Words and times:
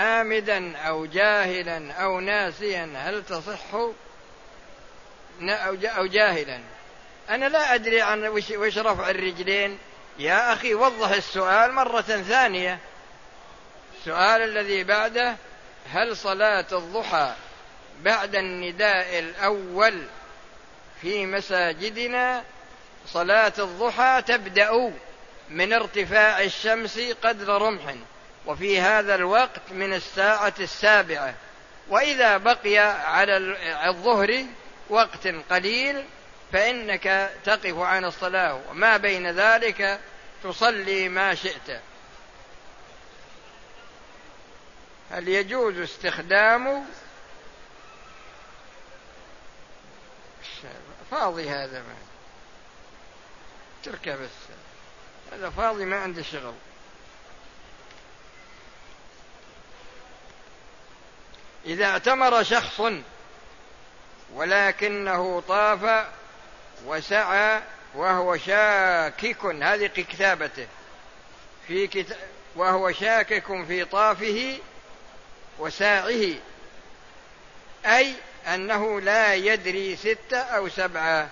عامدا 0.00 0.76
أو 0.76 1.06
جاهلا 1.06 1.92
أو 1.92 2.20
ناسيا 2.20 2.92
هل 2.96 3.24
تصح؟ 3.24 3.74
أو 5.84 6.06
جاهلا. 6.06 6.60
أنا 7.30 7.48
لا 7.48 7.74
أدري 7.74 8.00
عن 8.00 8.28
وش 8.28 8.78
رفع 8.78 9.10
الرجلين. 9.10 9.78
يا 10.18 10.52
أخي 10.52 10.74
وضح 10.74 11.10
السؤال 11.10 11.72
مرة 11.72 12.00
ثانية. 12.00 12.78
السؤال 13.98 14.42
الذي 14.42 14.84
بعده 14.84 15.36
هل 15.92 16.16
صلاة 16.16 16.66
الضحى 16.72 17.34
بعد 18.02 18.34
النداء 18.34 19.18
الأول 19.18 20.02
في 21.00 21.26
مساجدنا؟ 21.26 22.44
صلاة 23.06 23.52
الضحى 23.58 24.22
تبدأ 24.26 24.92
من 25.50 25.72
ارتفاع 25.72 26.42
الشمس 26.42 27.00
قدر 27.22 27.62
رمح. 27.62 27.94
وفي 28.46 28.80
هذا 28.80 29.14
الوقت 29.14 29.70
من 29.70 29.94
الساعة 29.94 30.54
السابعة. 30.60 31.34
وإذا 31.88 32.36
بقي 32.36 32.78
على 32.78 33.36
الظهر 33.88 34.44
وقت 34.88 35.28
قليل 35.50 36.04
فإنك 36.52 37.30
تقف 37.44 37.78
عن 37.78 38.04
الصلاة. 38.04 38.60
وما 38.70 38.96
بين 38.96 39.30
ذلك 39.30 40.00
تصلي 40.44 41.08
ما 41.08 41.34
شئت. 41.34 41.80
هل 45.10 45.28
يجوز 45.28 45.78
استخدام 45.78 46.86
فاضي 51.10 51.50
هذا 51.50 51.78
ما؟ 51.78 51.94
تركه 53.84 54.16
بس. 54.16 54.30
هذا 55.32 55.50
فاضي 55.50 55.84
ما 55.84 56.00
عنده 56.00 56.22
شغل. 56.22 56.54
إذا 61.66 61.84
اعتمر 61.84 62.42
شخص 62.42 62.82
ولكنه 64.34 65.42
طاف 65.48 66.06
وسعى 66.86 67.62
وهو 67.94 68.36
شاكك 68.36 69.44
هذه 69.44 69.86
كتابته. 69.86 70.66
في 71.66 71.86
كتاب 71.86 72.18
وهو 72.56 72.92
شاكك 72.92 73.64
في 73.66 73.84
طافه 73.84 74.58
وساعه 75.58 76.34
أي 77.86 78.14
أنه 78.46 79.00
لا 79.00 79.34
يدري 79.34 79.96
ستة 79.96 80.38
أو 80.38 80.68
سبعة 80.68 81.28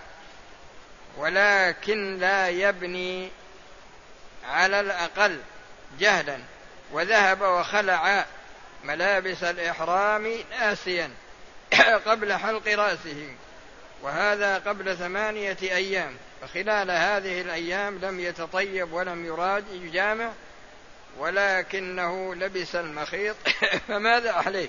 ولكن 1.16 2.18
لا 2.18 2.48
يبني 2.48 3.30
على 4.48 4.80
الأقل 4.80 5.40
جهلا 5.98 6.38
وذهب 6.92 7.42
وخلع 7.42 8.26
ملابس 8.84 9.44
الإحرام 9.44 10.34
ناسيا 10.50 11.10
قبل 12.06 12.32
حلق 12.32 12.68
رأسه 12.68 13.28
وهذا 14.02 14.58
قبل 14.58 14.96
ثمانية 14.96 15.56
أيام. 15.62 16.16
فخلال 16.42 16.90
هذه 16.90 17.40
الأيام 17.40 17.98
لم 17.98 18.20
يتطيب 18.20 18.92
ولم 18.92 19.26
يراد 19.26 19.64
يجامع 19.72 20.30
ولكنه 21.18 22.34
لبس 22.34 22.76
المخيط. 22.76 23.36
فماذا 23.88 24.32
عليه؟ 24.32 24.68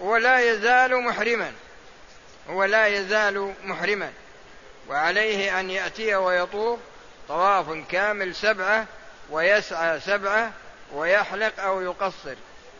ولا 0.00 0.50
يزال 0.50 1.02
محرما 1.02 1.52
ولا 2.48 2.86
يزال 2.86 3.54
محرما. 3.64 4.12
وعليه 4.88 5.60
أن 5.60 5.70
يأتي 5.70 6.14
ويطوف 6.14 6.80
طواف 7.28 7.88
كامل 7.90 8.34
سبعة 8.34 8.86
ويسعى 9.30 10.00
سبعة 10.00 10.52
ويحلق 10.92 11.60
أو 11.60 11.80
يقصر. 11.80 12.34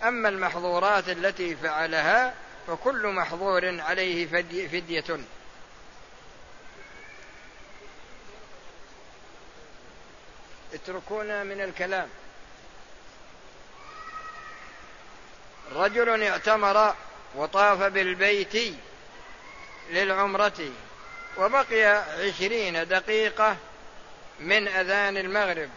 أما 0.04 0.28
المحظورات 0.28 1.08
التي 1.08 1.56
فعلها 1.56 2.34
فكل 2.66 3.06
محظور 3.06 3.80
عليه 3.80 4.26
فدية. 4.68 5.04
اتركونا 10.74 11.44
من 11.44 11.60
الكلام. 11.60 12.08
رجل 15.74 16.22
اعتمر 16.22 16.94
وطاف 17.34 17.82
بالبيت 17.82 18.74
للعمرة 19.90 20.70
وبقي 21.38 21.84
عشرين 22.26 22.88
دقيقة 22.88 23.56
من 24.40 24.68
أذان 24.68 25.16
المغرب 25.16 25.68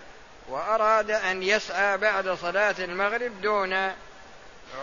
وأراد 0.50 1.12
أن 1.12 1.44
يسعى 1.44 1.98
بعد 1.98 2.30
صلاة 2.30 2.76
المغرب 2.80 3.42
دون 3.42 3.92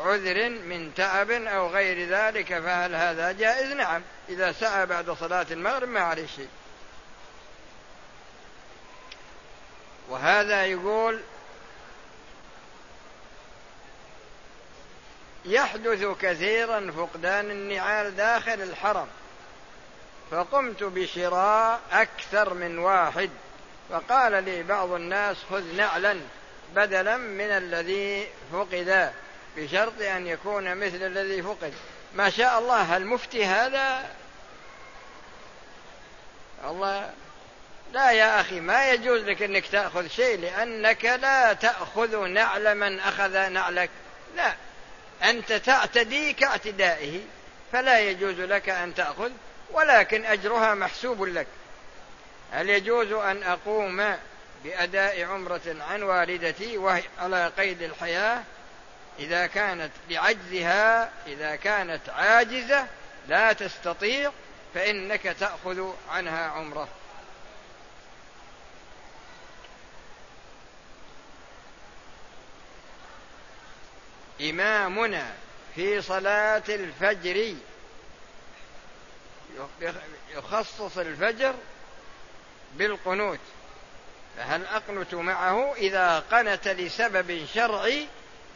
عذر 0.05 0.49
من 0.49 0.95
تعب 0.95 1.31
أو 1.31 1.69
غير 1.69 2.09
ذلك 2.09 2.59
فهل 2.59 2.95
هذا 2.95 3.33
جائز؟ 3.33 3.73
نعم. 3.73 4.03
إذا 4.29 4.53
سعى 4.53 4.87
بعد 4.87 5.11
صلاة 5.11 5.47
المغرب 5.51 5.89
ما 5.89 6.01
عليه 6.01 6.27
شيء. 6.27 6.49
وهذا 10.09 10.65
يقول 10.65 11.21
يحدث 15.45 16.05
كثيرا 16.21 16.91
فقدان 16.97 17.51
النعال 17.51 18.17
داخل 18.17 18.63
الحرم 18.63 19.07
فقمت 20.31 20.83
بشراء 20.83 21.81
أكثر 21.93 22.55
من 22.55 22.79
واحد 22.79 23.31
فقال 23.91 24.45
لي 24.45 24.63
بعض 24.63 24.91
الناس 24.93 25.37
خذ 25.51 25.77
نعلا 25.77 26.21
بدلا 26.75 27.17
من 27.17 27.51
الذي 27.51 28.29
فقد. 28.53 29.13
بشرط 29.57 30.03
أن 30.03 30.27
يكون 30.27 30.75
مثل 30.75 31.07
الذي 31.07 31.43
فقد. 31.43 31.75
ما 32.15 32.31
شاء 32.31 32.59
الله 32.59 32.97
المفتي 32.97 33.45
هذا 33.45 34.11
الله 36.65 37.11
لا 37.93 38.11
يا 38.11 38.41
أخي 38.41 38.61
ما 38.61 38.91
يجوز 38.91 39.23
لك 39.23 39.43
أنك 39.43 39.67
تأخذ 39.67 40.09
شيء 40.09 40.39
لأنك 40.41 41.05
لا 41.05 41.53
تأخذ 41.53 42.17
نعل 42.27 42.75
من 42.75 43.01
أخذ 43.01 43.49
نعلك. 43.49 43.91
لا 44.37 44.55
أنت 45.23 45.53
تعتدي 45.53 46.33
كاعتدائه 46.33 47.21
فلا 47.73 48.01
يجوز 48.01 48.41
لك 48.41 48.69
أن 48.69 48.95
تأخذ 48.95 49.31
ولكن 49.71 50.25
أجرها 50.25 50.75
محسوب 50.75 51.25
لك. 51.25 51.47
هل 52.53 52.71
يجوز 52.71 53.13
أن 53.13 53.43
أقوم 53.43 54.17
بأداء 54.65 55.23
عمرة 55.23 55.77
عن 55.91 56.03
والدتي 56.03 56.79
وهي 56.79 57.03
على 57.19 57.53
قيد 57.59 57.83
الحياة؟ 57.83 58.43
إذا 59.19 59.47
كانت 59.47 59.91
لعجزها 60.11 61.13
إذا 61.27 61.57
كانت 61.57 62.09
عاجزة 62.09 62.87
لا 63.29 63.53
تستطيع 63.53 64.33
فإنك 64.75 65.23
تأخذ 65.23 65.93
عنها 66.11 66.49
عمرة. 66.49 66.89
إمامنا 74.41 75.33
في 75.75 76.03
صلاة 76.03 76.63
الفجر 76.69 77.55
يخصص 80.35 80.99
الفجر 80.99 81.55
بالقنوت. 82.75 83.39
فهل 84.37 84.67
أقنت 84.67 85.15
معه 85.15 85.75
إذا 85.75 86.19
قنت 86.19 86.69
لسبب 86.69 87.47
شرعي؟ 87.55 88.09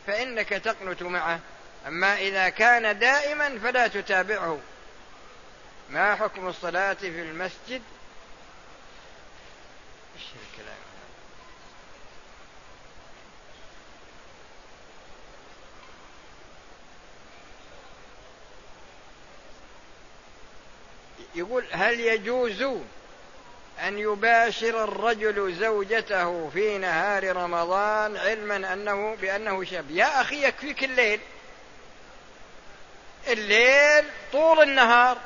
فإنك 0.06 0.48
تقنت 0.48 1.02
معه. 1.02 1.40
أما 1.86 2.18
إذا 2.18 2.48
كان 2.48 2.98
دائما 2.98 3.58
فلا 3.58 3.86
تتابعه. 3.86 4.58
ما 5.90 6.14
حكم 6.14 6.48
الصلاة 6.48 6.94
في 6.94 7.22
المسجد؟ 7.22 7.82
يقول 21.36 21.64
هل 21.70 22.00
يجوز 22.00 22.64
أن 23.84 23.98
يباشر 23.98 24.84
الرجل 24.84 25.54
زوجته 25.54 26.50
في 26.54 26.78
نهار 26.78 27.36
رمضان 27.36 28.16
علما 28.16 28.72
أنه 28.72 29.16
بأنه 29.20 29.64
شاب. 29.64 29.90
يا 29.90 30.20
أخي 30.20 30.44
يكفيك 30.44 30.84
الليل. 30.84 31.20
الليل 33.28 34.04
طول 34.32 34.62
النهار. 34.62 35.18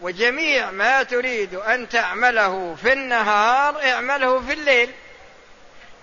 وجميع 0.00 0.70
ما 0.70 1.02
تريد 1.02 1.54
أن 1.54 1.88
تعمله 1.88 2.74
في 2.82 2.92
النهار 2.92 3.82
اعمله 3.82 4.40
في 4.40 4.52
الليل. 4.52 4.90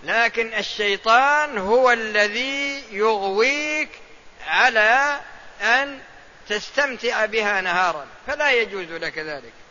لكن 0.03 0.53
الشيطان 0.53 1.57
هو 1.57 1.91
الذي 1.91 2.83
يغويك 2.91 3.89
على 4.47 5.19
أن 5.62 6.00
تستمتع 6.50 7.25
بها 7.25 7.62
نهارا. 7.62 8.06
فلا 8.27 8.51
يجوز 8.51 8.91
لك 8.91 9.18
ذلك. 9.18 9.62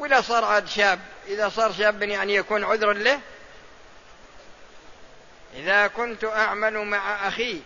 وإذا 0.00 0.20
صار 0.20 0.44
عاد 0.44 0.68
شاب؟ 0.68 1.00
إذا 1.26 1.48
صار 1.48 1.72
شاب 1.72 2.02
يعني 2.02 2.34
يكون 2.34 2.64
عذرا 2.64 2.92
له؟ 2.92 3.20
إذا 5.54 5.86
كنت 5.86 6.24
أعمل 6.24 6.78
مع 6.78 7.28
أخي 7.28 7.62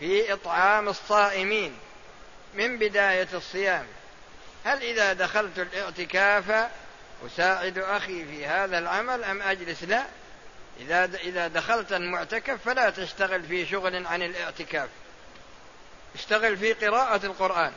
في 0.00 0.32
إطعام 0.32 0.88
الصائمين 0.88 1.78
من 2.54 2.78
بداية 2.78 3.28
الصيام 3.34 3.86
هل 4.64 4.82
إذا 4.82 5.12
دخلت 5.12 5.58
الاعتكاف 5.58 6.70
أساعد 7.26 7.78
أخي 7.78 8.24
في 8.24 8.46
هذا 8.46 8.78
العمل 8.78 9.24
أم 9.24 9.42
أجلس؟ 9.42 9.84
لا. 9.84 10.04
إذا 10.80 11.04
إذا 11.04 11.48
دخلت 11.48 11.92
المعتكف 11.92 12.64
فلا 12.64 12.90
تشتغل 12.90 13.42
في 13.42 13.66
شغل 13.66 14.06
عن 14.06 14.22
الاعتكاف 14.22 14.88
اشتغل 16.14 16.56
في 16.56 16.72
قراءة 16.72 17.26
القرآن. 17.26 17.72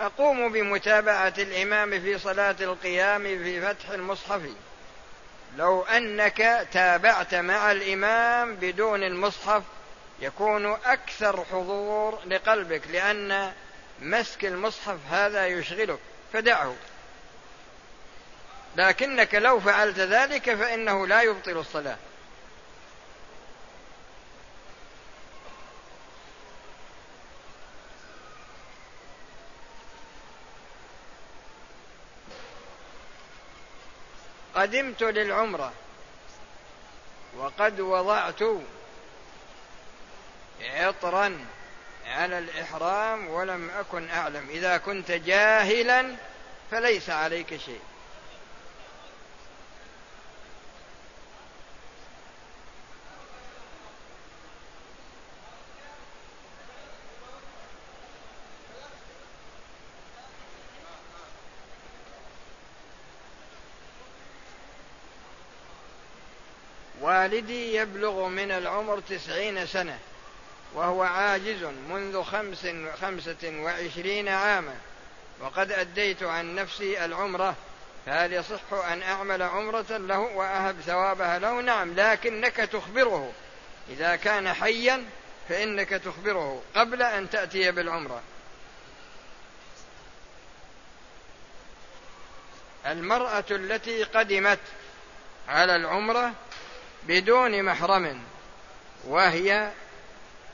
أقوم 0.00 0.52
بمتابعة 0.52 1.34
الإمام 1.38 2.00
في 2.00 2.18
صلاة 2.18 2.56
القيام 2.60 3.22
في 3.22 3.60
فتح 3.60 3.90
المصحف. 3.90 4.40
لو 5.56 5.82
أنك 5.82 6.68
تابعت 6.72 7.34
مع 7.34 7.72
الإمام 7.72 8.54
بدون 8.56 9.02
المصحف 9.02 9.62
يكون 10.20 10.66
أكثر 10.66 11.44
حضور 11.52 12.18
لقلبك 12.26 12.82
لأن 12.92 13.52
مسك 14.02 14.44
المصحف 14.44 14.98
هذا 15.10 15.46
يشغلك 15.46 15.98
فدعه. 16.32 16.74
لكنك 18.76 19.34
لو 19.34 19.60
فعلت 19.60 19.98
ذلك 19.98 20.54
فإنه 20.54 21.06
لا 21.06 21.22
يبطل 21.22 21.58
الصلاة. 21.58 21.96
قدمت 34.70 35.02
للعمرة 35.02 35.72
وقد 37.36 37.80
وضعت 37.80 38.42
عطرا 40.62 41.38
على 42.06 42.38
الإحرام 42.38 43.28
ولم 43.28 43.70
أكن 43.70 44.10
أعلم. 44.10 44.48
إذا 44.50 44.76
كنت 44.76 45.10
جاهلا 45.10 46.14
فليس 46.70 47.10
عليك 47.10 47.56
شيء. 47.56 47.80
والدي 67.10 67.74
يبلغ 67.74 68.28
من 68.28 68.50
العمر 68.50 69.00
تسعين 69.00 69.66
سنة 69.66 69.98
وهو 70.74 71.02
عاجز 71.02 71.64
منذ 71.88 72.22
خمس 72.22 72.66
خمسة 73.00 73.62
وعشرين 73.62 74.28
عاما. 74.28 74.74
وقد 75.40 75.72
أديت 75.72 76.22
عن 76.22 76.54
نفسي 76.54 77.04
العمرة 77.04 77.54
فهل 78.06 78.32
يصح 78.32 78.72
أن 78.72 79.02
أعمل 79.02 79.42
عمرة 79.42 79.96
له 79.96 80.18
وأهب 80.18 80.76
ثوابها 80.80 81.38
له؟ 81.38 81.60
نعم 81.60 81.94
لكنك 81.94 82.56
تخبره. 82.56 83.32
إذا 83.88 84.16
كان 84.16 84.52
حيا 84.52 85.04
فإنك 85.48 85.88
تخبره 85.88 86.62
قبل 86.76 87.02
أن 87.02 87.30
تأتي 87.30 87.70
بالعمرة. 87.70 88.22
المرأة 92.86 93.44
التي 93.50 94.04
قدمت 94.04 94.60
على 95.48 95.76
العمرة 95.76 96.32
بدون 97.08 97.62
محرم 97.62 98.20
وهي 99.04 99.70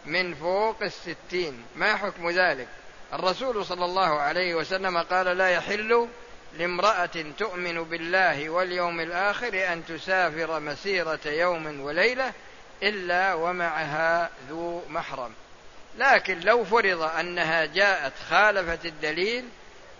من 0.06 0.34
فوق 0.34 0.82
الستين. 0.82 1.64
ما 1.76 1.96
حكم 1.96 2.30
ذلك؟ 2.30 2.68
الرسول 3.12 3.66
صلى 3.66 3.84
الله 3.84 4.20
عليه 4.20 4.54
وسلم 4.54 4.98
قال 4.98 5.26
لا 5.26 5.48
يحل 5.48 6.08
لامرأة 6.58 7.24
تؤمن 7.38 7.84
بالله 7.84 8.50
واليوم 8.50 9.00
الآخر 9.00 9.72
أن 9.72 9.86
تسافر 9.86 10.60
مسيرة 10.60 11.20
يوم 11.26 11.80
وليلة 11.80 12.32
إلا 12.82 13.34
ومعها 13.34 14.30
ذو 14.48 14.82
محرم. 14.88 15.32
لكن 15.98 16.40
لو 16.40 16.64
فرض 16.64 17.02
أنها 17.02 17.64
جاءت 17.64 18.12
خالفت 18.30 18.86
الدليل 18.86 19.44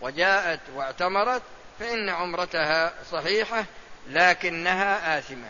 وجاءت 0.00 0.60
واعتمرت 0.74 1.42
فإن 1.80 2.08
عمرتها 2.08 2.92
صحيحة 3.12 3.64
لكنها 4.08 5.18
آثمة. 5.18 5.48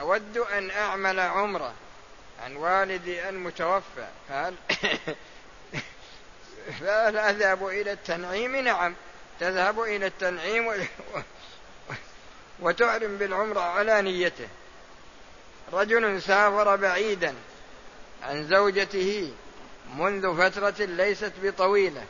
أود 0.00 0.38
أن 0.38 0.70
أعمل 0.70 1.20
عمرة 1.20 1.74
عن 2.44 2.56
والدي 2.56 3.28
المتوفى. 3.28 4.08
فهل 4.28 4.54
فهل 6.80 7.16
أذهب 7.16 7.66
إلى 7.66 7.92
التنعيم؟ 7.92 8.56
نعم 8.56 8.94
تذهب 9.40 9.80
إلى 9.80 10.06
التنعيم 10.06 10.88
وتعلم 12.60 13.16
بالعمرة 13.16 13.60
على 13.60 14.02
نيته. 14.02 14.48
رجل 15.72 16.22
سافر 16.22 16.76
بعيدا 16.76 17.34
عن 18.22 18.48
زوجته 18.48 19.32
منذ 19.96 20.36
فترة 20.36 20.84
ليست 20.84 21.32
بطويلة 21.42 22.04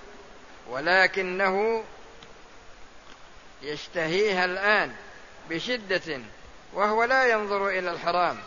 ولكنه 0.69 1.85
يشتهيها 3.63 4.45
الآن 4.45 4.93
بشدة 5.51 6.21
وهو 6.75 7.05
لا 7.05 7.27
ينظر 7.27 7.69
إلى 7.69 7.91
الحرام 7.91 8.39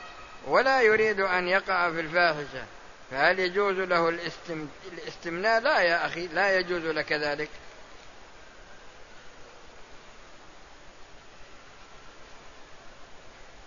ولا 0.48 0.82
يريد 0.82 1.20
أن 1.20 1.48
يقع 1.48 1.92
في 1.92 2.00
الفاحشة. 2.00 2.66
فهل 3.12 3.40
يجوز 3.40 3.76
له 3.76 4.10
الاستم... 4.10 4.68
الاستمناء؟ 4.94 5.62
لا 5.62 5.80
يا 5.80 6.06
أخي 6.06 6.28
لا 6.28 6.60
يجوز 6.60 6.86
لك 6.86 7.12
ذلك. 7.12 7.50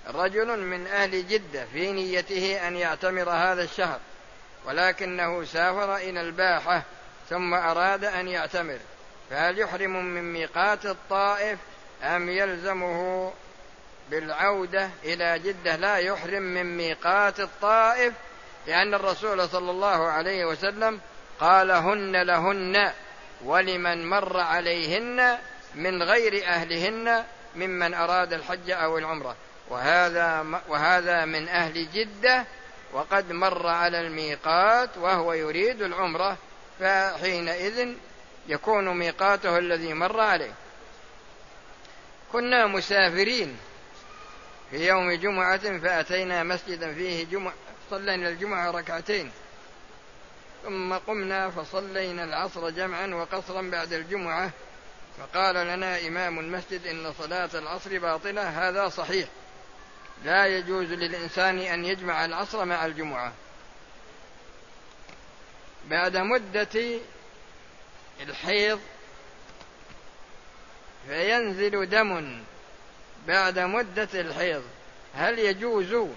رجل 0.07 0.59
من 0.59 0.87
أهل 0.87 1.29
جدة 1.29 1.67
في 1.73 1.93
نيته 1.93 2.69
أن 2.69 2.77
يعتمر 2.77 3.31
هذا 3.31 3.63
الشهر 3.63 4.01
ولكنه 4.65 5.45
سافر 5.45 5.97
إلى 5.97 6.21
الباحة 6.21 6.83
ثم 7.31 7.55
أراد 7.55 8.05
أن 8.05 8.29
يعتمر. 8.29 8.79
فهل 9.31 9.59
يحرم 9.59 10.05
من 10.05 10.33
ميقات 10.33 10.87
الطائف 10.87 11.59
أم 12.03 12.29
يلزمه 12.29 13.33
بالعودة 14.11 14.91
إلى 15.05 15.39
جدة 15.39 15.77
لا 15.77 15.97
يحرم 15.97 16.43
من 16.43 16.77
ميقات 16.77 17.41
الطائف 17.41 18.15
لأن 18.67 18.95
الرسول 18.95 19.49
صلى 19.49 19.71
الله 19.71 20.09
عليه 20.09 20.45
وسلم 20.45 21.01
قال 21.41 21.71
هن 21.71 22.23
لهن 22.23 22.93
ولمن 23.45 24.11
مر 24.11 24.41
عليهن 24.41 25.39
من 25.75 26.03
غير 26.03 26.47
أهلهن 26.47 27.25
ممن 27.57 27.95
أراد 27.95 28.33
الحج 28.33 28.71
أو 28.71 28.99
العمرة. 28.99 29.37
وهذا 29.69 30.47
وهذا 30.69 31.25
من 31.25 31.49
أهل 31.49 31.91
جدة 31.93 32.45
وقد 32.93 33.33
مر 33.33 33.67
على 33.67 34.01
الميقات 34.01 34.99
وهو 34.99 35.33
يريد 35.33 35.83
العمرة 35.83 36.37
فحينئذ 36.81 37.95
يكون 38.49 38.99
ميقاته 38.99 39.59
الذي 39.59 39.95
مر 39.95 40.21
عليه. 40.21 40.53
كنا 42.33 42.67
مسافرين 42.67 43.57
في 44.71 44.87
يوم 44.87 45.13
جمعة 45.13 45.79
فأتينا 45.79 46.43
مسجدا 46.43 46.95
فيه 46.95 47.25
جمعة 47.25 47.55
صلينا 47.91 48.29
الجمعة 48.29 48.71
ركعتين. 48.71 49.31
ثم 50.63 50.95
قمنا 50.95 51.51
فصلينا 51.51 52.25
العصر 52.25 52.71
جمعا 52.71 53.07
وقصرا 53.07 53.63
بعد 53.63 53.93
الجمعة. 53.93 54.51
فقال 55.19 55.55
لنا 55.55 56.07
إمام 56.07 56.39
المسجد 56.39 56.87
إن 56.87 57.13
صلاة 57.19 57.51
العصر 57.55 57.99
باطلة 57.99 58.69
هذا 58.69 58.89
صحيح. 58.89 59.29
لا 60.25 60.47
يجوز 60.47 60.87
للإنسان 60.87 61.59
أن 61.59 61.85
يجمع 61.85 62.25
العصر 62.25 62.65
مع 62.65 62.87
الجمعة. 62.87 63.33
بعد 65.89 66.17
مدة 66.17 67.01
الحيض 68.21 68.81
فينزل 71.09 71.89
دم. 71.89 72.43
بعد 73.27 73.59
مدة 73.59 74.09
الحيض 74.15 74.63
هل 75.15 75.39
يجوز 75.39 76.09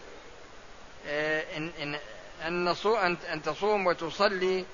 آه، 1.07 1.43
إن 1.57 1.71
إن 1.81 1.99
أن 2.47 3.17
أن 3.33 3.41
تصوم 3.43 3.87
وتصلي؟ 3.87 4.65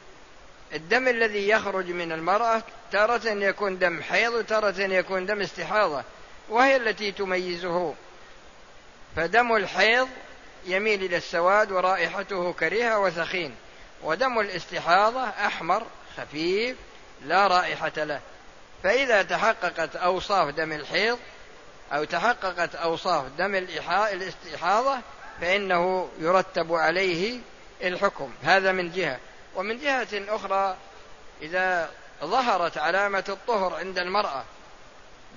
الدم 0.74 1.08
الذي 1.08 1.50
يخرج 1.50 1.90
من 1.90 2.12
المرأة 2.12 2.64
تارة 2.92 3.28
يكون 3.28 3.80
دم 3.80 4.02
حيض 4.02 4.34
وتارة 4.34 4.82
يكون 4.82 5.26
دم 5.26 5.42
استحاضة 5.42 6.04
وهي 6.50 6.76
التي 6.76 7.12
تميزه. 7.12 7.94
فدم 9.16 9.56
الحيض 9.56 10.10
يميل 10.66 11.04
إلى 11.04 11.18
السواد 11.18 11.72
ورائحته 11.72 12.54
كريهة 12.54 13.00
وثخين 13.00 13.56
ودم 14.04 14.40
الاستحاضة 14.40 15.24
أحمر 15.24 15.84
خفيف 16.18 16.78
لا 17.26 17.48
رائحة 17.48 17.94
له. 17.98 18.20
فإذا 18.84 19.24
تحققت 19.24 19.96
أوصاف 19.96 20.50
دم 20.50 20.72
الحيض 20.72 21.20
أو 21.94 22.04
تحققت 22.04 22.76
أوصاف 22.76 23.26
دم 23.38 23.56
الاستحاضة 23.56 24.98
فإنه 25.42 26.10
يرتب 26.20 26.74
عليه 26.74 27.40
الحكم. 27.84 28.32
هذا 28.44 28.72
من 28.72 28.92
جهة. 28.92 29.20
ومن 29.56 29.80
جهة 29.80 30.08
أخرى 30.14 30.78
إذا 31.42 31.90
ظهرت 32.24 32.78
علامة 32.78 33.24
الطهر 33.30 33.76
عند 33.76 34.00
المرأة 34.00 34.44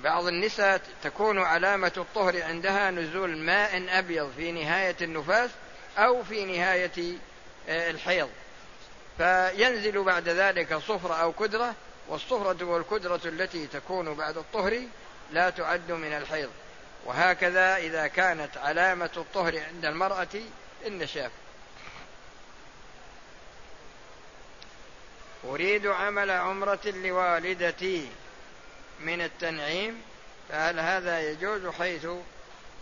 بعض 0.04 0.26
النساء 0.26 0.80
تكون 1.02 1.38
علامة 1.38 1.92
الطهر 1.96 2.42
عندها 2.42 2.90
نزول 2.90 3.36
ماء 3.36 3.98
أبيض 3.98 4.32
في 4.36 4.52
نهاية 4.52 4.96
النفاس 5.02 5.50
أو 5.98 6.24
في 6.24 6.44
نهاية 6.44 7.18
آه، 7.68 7.90
الحيض. 7.90 8.28
فينزل 9.18 10.02
بعد 10.02 10.28
ذلك 10.28 10.76
صفرة 10.76 11.14
أو 11.14 11.32
كدرة 11.32 11.74
والصفرة 12.08 12.64
والكدرة 12.64 13.20
التي 13.24 13.66
تكون 13.66 14.14
بعد 14.14 14.36
الطهر 14.36 14.82
لا 15.30 15.50
تعد 15.50 15.92
من 15.92 16.12
الحيض. 16.12 16.50
وهكذا 17.04 17.76
إذا 17.76 18.06
كانت 18.06 18.56
علامة 18.56 19.10
الطهر 19.16 19.58
عند 19.58 19.84
المرأة 19.84 20.28
النشاف 20.86 21.30
أريد 25.44 25.86
عمل 25.86 26.30
عمرة 26.30 26.80
لوالدتي 26.86 28.08
من 29.00 29.20
التنعيم 29.20 30.02
فهل 30.48 30.80
هذا 30.80 31.20
يجوز 31.20 31.66
حيث 31.66 32.06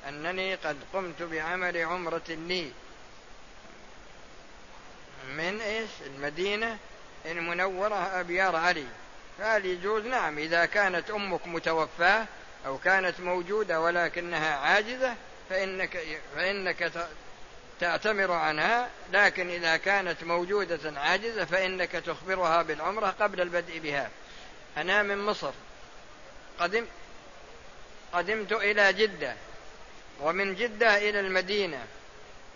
أنني 0.08 0.54
قد 0.54 0.76
قمت 0.92 1.22
بعمل 1.22 1.76
عمرة 1.76 2.22
لي؟ 2.28 2.72
من 5.28 5.60
إيش؟ 5.60 5.90
المدينة 6.06 6.78
المنورة 7.26 8.20
أبيار 8.20 8.56
علي. 8.56 8.86
فهل 9.38 9.66
يجوز؟ 9.66 10.06
نعم 10.06 10.38
إذا 10.38 10.66
كانت 10.66 11.10
أمك 11.10 11.46
متوفاة 11.46 12.26
أو 12.66 12.78
كانت 12.78 13.20
موجودة 13.20 13.80
ولكنها 13.80 14.56
عاجزة 14.56 15.14
فإنك, 15.50 15.98
فإنك 16.36 16.92
تعتمر 17.80 18.32
عنها 18.32 18.90
لكن 19.12 19.50
إذا 19.50 19.76
كانت 19.76 20.24
موجودة 20.24 21.00
عاجزة 21.00 21.44
فإنك 21.44 21.90
تخبرها 21.90 22.62
بالعمرة 22.62 23.06
قبل 23.06 23.40
البدء 23.40 23.78
بها. 23.78 24.10
أنا 24.76 25.02
من 25.02 25.18
مصر. 25.18 25.52
قدم 26.60 26.86
قدمت 28.12 28.52
إلى 28.52 28.92
جدة 28.92 29.34
ومن 30.20 30.54
جدة 30.54 30.96
إلى 30.96 31.20
المدينة 31.20 31.86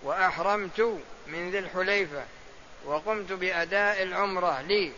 وأحرمت 0.03 1.01
من 1.27 1.51
ذي 1.51 1.59
الحليفة 1.59 2.25
وقمت 2.85 3.33
بأداء 3.33 4.03
العمرة 4.03 4.61
لي 4.61 4.93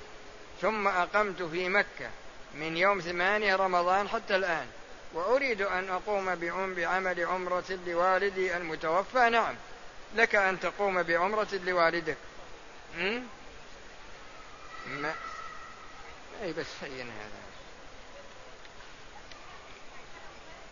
ثم 0.61 0.89
أقمت 0.89 1.43
في 1.43 1.69
مكة 1.69 2.11
من 2.55 2.77
يوم 2.77 3.01
ثمانية 3.01 3.57
رمضان 3.57 4.09
حتى 4.09 4.37
الآن. 4.37 4.67
وأريد 5.15 5.63
أن 5.63 5.91
أقوم 5.91 6.35
بعمل 6.75 7.25
عمرة 7.25 7.79
لوالدي 7.87 8.57
المتوفى. 8.57 9.31
نعم. 9.31 9.55
لك 10.15 10.35
أن 10.35 10.61
تقوم 10.61 11.03
بعمرة 11.03 11.49
لوالدك. 11.65 12.17
ما 14.87 15.15
أي 16.43 16.53
بس 16.53 16.67
هين 16.83 17.11
هذا؟ 17.11 17.43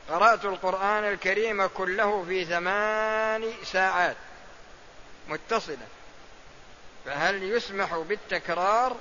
قرأت 0.08 0.44
القرآن 0.44 1.04
الكريم 1.04 1.66
كله 1.66 2.24
في 2.28 2.44
ثمان 2.44 3.52
ساعات. 3.64 4.16
متصلة. 5.28 5.86
فهل 7.06 7.42
يسمح 7.42 7.96
بالتكرار؟ 7.96 8.96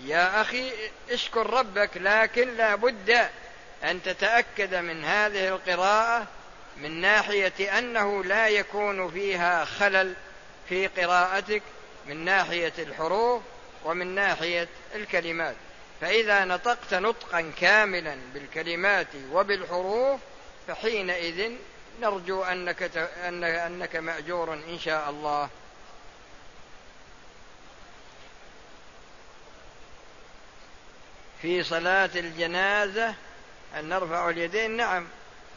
يا 0.00 0.40
أخي 0.40 0.72
اشكر 1.10 1.50
ربك 1.50 1.90
لكن 1.96 2.56
لا 2.56 2.74
بد 2.74 3.30
أن 3.84 4.02
تتأكد 4.02 4.74
من 4.74 5.04
هذه 5.04 5.48
القراءة 5.48 6.26
من 6.76 7.00
ناحية 7.00 7.78
أنه 7.78 8.24
لا 8.24 8.48
يكون 8.48 9.10
فيها 9.10 9.64
خلل 9.64 10.14
في 10.68 10.86
قراءتك 10.86 11.62
من 12.06 12.24
ناحية 12.24 12.72
الحروف 12.78 13.42
ومن 13.84 14.14
ناحية 14.14 14.68
الكلمات. 14.94 15.56
فإذا 16.00 16.44
نطقت 16.44 16.94
نطقا 16.94 17.52
كاملا 17.60 18.16
بالكلمات 18.34 19.06
وبالحروف 19.32 20.20
فحينئذ 20.68 21.52
نرجو 22.00 22.42
أنك 22.42 22.90
أنك 23.66 23.96
مأجور 23.96 24.54
إن 24.54 24.78
شاء 24.78 25.10
الله. 25.10 25.48
في 31.42 31.62
صلاة 31.62 32.10
الجنازة 32.16 33.14
أن 33.78 33.88
نرفع 33.88 34.28
اليدين 34.28 34.70
نعم 34.70 35.06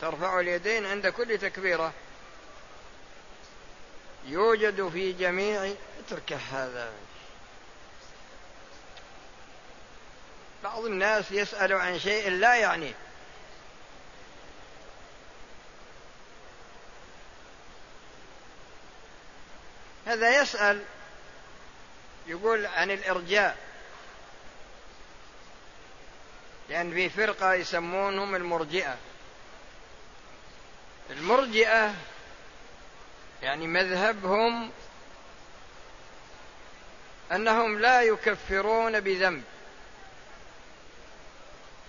ترفع 0.01 0.39
اليدين 0.39 0.85
عند 0.85 1.07
كل 1.07 1.37
تكبيرة. 1.37 1.93
يوجد 4.25 4.89
في 4.89 5.13
جميع 5.13 5.73
اترك 5.99 6.33
هذا. 6.33 6.91
بعض 10.63 10.85
الناس 10.85 11.31
يسأل 11.31 11.73
عن 11.73 11.99
شيء 11.99 12.29
لا 12.29 12.55
يعنيه 12.55 12.93
هذا 20.05 20.41
يسأل 20.41 20.83
يقول 22.27 22.65
عن 22.65 22.91
الإرجاء. 22.91 23.66
لأن 26.69 26.93
في 26.93 27.09
فرقة 27.09 27.53
يسمونهم 27.53 28.35
المرجئة. 28.35 28.97
المرجئة 31.09 31.93
يعني 33.41 33.67
مذهبهم 33.67 34.71
أنهم 37.31 37.79
لا 37.79 38.01
يكفرون 38.01 38.99
بذنب. 38.99 39.43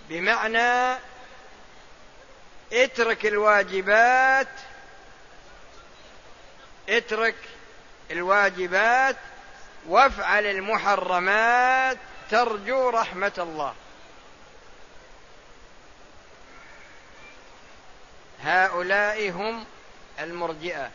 بمعنى 0.09 0.99
اترك 2.73 3.25
الواجبات 3.25 4.47
اترك 6.89 7.35
الواجبات 8.11 9.15
وافعل 9.87 10.45
المحرمات 10.45 11.97
ترجو 12.31 12.89
رحمة 12.89 13.33
الله. 13.37 13.73
هؤلاء 18.43 19.29
هم 19.29 19.65
المرجئة. 20.19 20.91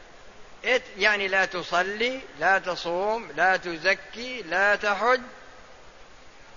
يعني 0.99 1.29
لا 1.29 1.45
تصلي 1.45 2.21
لا 2.41 2.59
تصوم 2.59 3.33
لا 3.37 3.57
تزكي 3.57 4.43
لا 4.43 4.77
تحج. 4.77 5.21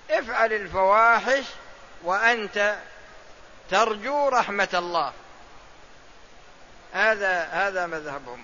افعل 0.10 0.54
الفواحش 0.54 1.44
وأنت 2.04 2.78
ترجو 3.70 4.30
رحمة 4.30 4.70
الله. 4.74 5.14
هذا 6.94 7.44
هذا 7.44 7.86
مذهبهم. 7.86 8.44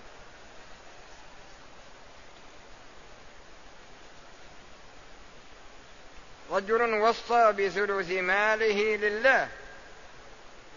رجل 6.51 6.93
وصى 6.93 7.51
بثلث 7.51 8.11
ماله 8.11 8.95
لله. 8.95 9.49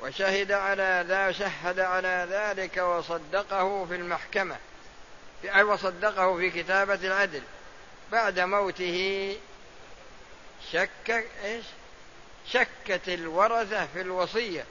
وشهد 0.02 0.52
على 0.52 1.04
ذا 1.08 1.32
شهد 1.32 1.80
على 1.80 2.26
ذلك 2.30 2.76
وصدقه 2.76 3.86
في 3.86 3.94
المحكمة. 3.94 4.56
أي 5.44 5.62
وصدقه 5.62 6.36
في 6.36 6.50
كتابة 6.50 6.94
العدل. 6.94 7.42
بعد 8.12 8.40
موته 8.40 9.36
شك 10.72 11.24
إيش؟ 11.44 11.64
شكت 12.48 13.08
الورثة 13.08 13.86
في 13.86 14.00
الوصية. 14.00 14.64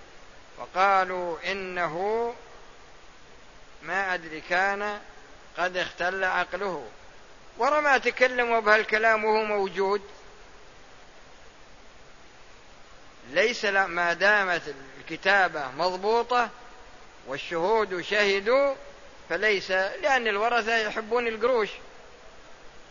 وقالوا 0.58 1.51
إنه 1.51 2.34
ما 3.84 4.13
أدري 4.13 4.41
كان 4.41 5.00
قد 5.58 5.77
اختل 5.77 6.24
عقله. 6.24 6.88
ورما 7.58 7.98
تكلموا 7.98 8.60
بهالكلام 8.60 9.25
وهو 9.25 9.44
موجود. 9.44 10.01
ليس 13.35 13.65
ما 13.65 14.13
دامت 14.13 14.61
الكتابة 14.99 15.71
مضبوطة 15.77 16.49
والشهود 17.27 18.01
شهدوا 18.01 18.75
فليس 19.29 19.71
لأن 19.71 20.27
الورثة 20.27 20.77
يحبون 20.77 21.27
القروش. 21.27 21.69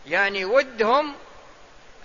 يعني 0.07 0.45
ودهم 0.45 1.15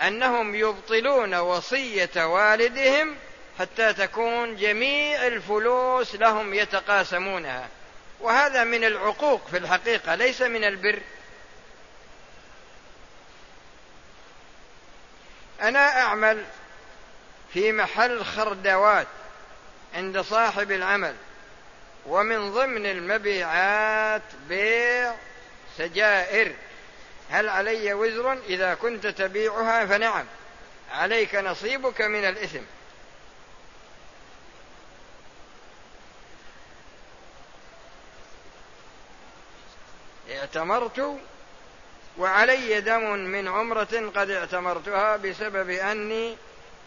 أنهم 0.03 0.55
يبطلون 0.55 1.35
وصية 1.35 2.11
والدهم 2.17 3.17
حتى 3.59 3.93
تكون 3.93 4.57
جميع 4.57 5.27
الفلوس 5.27 6.15
لهم 6.15 6.55
يتقاسمونها. 6.55 7.69
وهذا 8.21 8.65
من 8.65 8.85
العقوق 8.85 9.47
في 9.51 9.57
الحقيقة 9.57 10.15
ليس 10.15 10.43
من 10.43 10.65
البر. 10.65 11.01
أنا 15.63 16.01
أعمل 16.01 16.45
في 17.53 17.73
محل 17.73 18.25
خردوات 18.25 19.07
عند 19.95 20.21
صاحب 20.21 20.73
العمل 20.73 21.15
ومن 22.07 22.53
ضمن 22.53 22.87
المبيعات 22.87 24.23
بيع 24.49 25.15
سجائر. 25.79 26.55
هل 27.31 27.49
علي 27.49 27.95
وزر؟ 27.95 28.33
إذا 28.33 28.75
كنت 28.75 29.07
تبيعها 29.07 29.87
فنعم 29.87 30.27
عليك 30.93 31.35
نصيبك 31.35 32.01
من 32.01 32.25
الإثم. 32.25 32.63
اعتمرت 40.31 41.19
وعلي 42.19 42.81
دم 42.81 43.03
من 43.15 43.49
عمرة 43.49 44.11
قد 44.17 44.31
اعتمرتها 44.31 45.17
بسبب 45.17 45.71
أني 45.71 46.37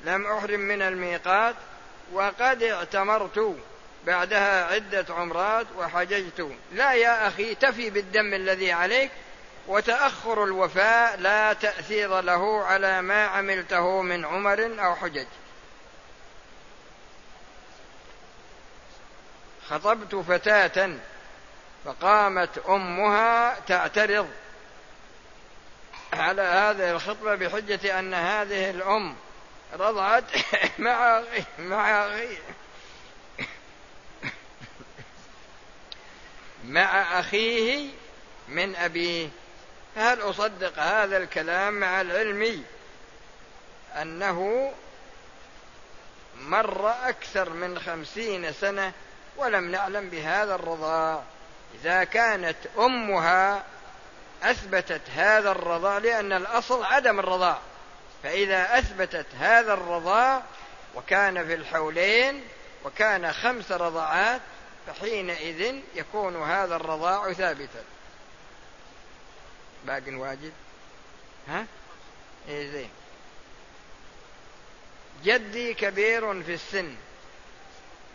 لم 0.03 0.27
أحرم 0.27 0.59
من 0.59 0.81
الميقات 0.81 1.55
وقد 2.13 2.63
اعتمرت 2.63 3.55
بعدها 4.05 4.65
عدة 4.65 5.05
عمرات 5.09 5.67
وحججت. 5.77 6.51
لا 6.71 6.93
يا 6.93 7.27
أخي 7.27 7.55
تفي 7.55 7.89
بالدم 7.89 8.33
الذي 8.33 8.71
عليك 8.71 9.11
وتأخر 9.67 10.43
الوفاء 10.43 11.17
لا 11.17 11.53
تأثير 11.53 12.21
له 12.21 12.63
على 12.63 13.01
ما 13.01 13.25
عملته 13.25 14.01
من 14.01 14.25
عمر 14.25 14.85
أو 14.85 14.95
حجج. 14.95 15.27
خطبت 19.69 20.15
فتاة 20.15 20.97
فقامت 21.85 22.57
أمها 22.69 23.59
تعترض 23.67 24.29
على 26.13 26.41
هذه 26.41 26.91
الخطبة 26.91 27.35
بحجة 27.35 27.99
أن 27.99 28.13
هذه 28.13 28.69
الأم 28.69 29.15
رضعت 29.73 30.23
مع 30.79 31.23
مع 31.59 32.09
مع 36.65 37.19
أخيه 37.19 37.89
من 38.47 38.75
أبيه 38.75 39.29
هل 39.95 40.21
أصدق 40.21 40.79
هذا 40.79 41.17
الكلام 41.17 41.73
مع 41.73 42.01
العلم 42.01 42.63
أنه 44.01 44.71
مر 46.37 46.89
أكثر 46.89 47.49
من 47.49 47.79
خمسين 47.79 48.53
سنة 48.53 48.91
ولم 49.37 49.71
نعلم 49.71 50.09
بهذا 50.09 50.55
الرضاع؟ 50.55 51.23
إذا 51.81 52.03
كانت 52.03 52.57
أمها 52.79 53.63
أثبتت 54.43 55.01
هذا 55.15 55.51
الرضاع 55.51 55.97
لأن 55.97 56.33
الأصل 56.33 56.83
عدم 56.83 57.19
الرضاع. 57.19 57.59
فإذا 58.23 58.79
أثبتت 58.79 59.25
هذا 59.39 59.73
الرضاع 59.73 60.43
وكان 60.95 61.47
في 61.47 61.53
الحولين 61.53 62.43
وكان 62.85 63.33
خمس 63.33 63.71
رضعات 63.71 64.41
فحينئذ 64.87 65.75
يكون 65.95 66.43
هذا 66.43 66.75
الرضاع 66.75 67.33
ثابتا. 67.33 67.83
باق 69.85 70.03
واجد 70.07 70.51
ها؟ 71.47 71.65
إيه 72.49 72.71
زين. 72.71 72.89
جدي 75.23 75.73
كبير 75.73 76.43
في 76.43 76.53
السن 76.53 76.95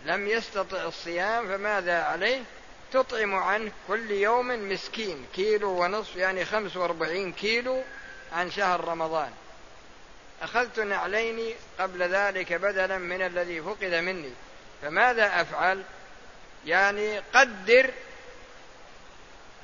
لم 0.04 0.28
يستطع 0.28 0.82
الصيام 0.82 1.48
فماذا 1.48 2.02
عليه؟ 2.02 2.42
تطعم 2.92 3.34
عنه 3.34 3.72
كل 3.88 4.10
يوم 4.10 4.68
مسكين 4.72 5.26
كيلو 5.34 5.82
ونصف 5.82 6.16
يعني 6.16 6.44
خمس 6.44 6.76
وأربعين 6.76 7.32
كيلو 7.32 7.82
عن 8.32 8.50
شهر 8.50 8.84
رمضان. 8.84 9.32
أخذت 10.42 10.80
نعلين 10.80 11.54
قبل 11.78 12.02
ذلك 12.02 12.52
بدلا 12.52 12.98
من 12.98 13.22
الذي 13.22 13.62
فقد 13.62 13.94
مني. 13.94 14.32
فماذا 14.82 15.40
أفعل؟ 15.40 15.82
يعني 16.66 17.18
قدر. 17.18 17.90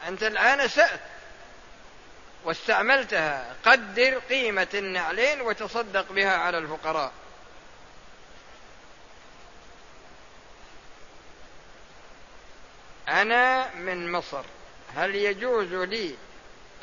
أنت 0.08 0.22
الآن 0.22 0.68
سأت 0.68 1.00
واستعملتها. 2.44 3.54
قدر 3.64 4.18
قيمة 4.18 4.68
النعلين 4.74 5.40
وتصدق 5.40 6.12
بها 6.12 6.36
على 6.36 6.58
الفقراء. 6.58 7.12
أنا 13.08 13.74
من 13.74 14.12
مصر. 14.12 14.44
هل 14.96 15.14
يجوز 15.14 15.72
لي 15.72 16.14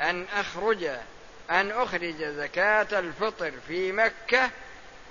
أن 0.00 0.26
أخرج 0.34 0.90
أن 1.50 1.70
أخرج 1.70 2.24
زكاة 2.24 2.98
الفطر 2.98 3.52
في 3.68 3.92
مكة 3.92 4.50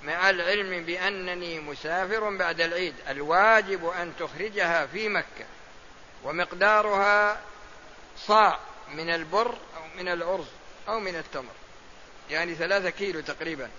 مع 0.02 0.30
العلم 0.30 0.84
بأنني 0.84 1.60
مسافر 1.60 2.36
بعد 2.36 2.60
العيد. 2.60 2.94
الواجب 3.08 3.86
أن 3.86 4.12
تخرجها 4.18 4.86
في 4.86 5.08
مكة 5.08 5.44
ومقدارها 6.24 7.40
صاع 8.18 8.58
من 8.94 9.10
البر 9.10 9.58
أو 9.76 9.82
من 9.96 10.08
الأرز 10.08 10.46
أو 10.88 11.00
من 11.00 11.16
التمر 11.16 11.52
يعني 12.30 12.54
ثلاثة 12.54 12.90
كيلو 12.90 13.20
تقريبا. 13.20 13.70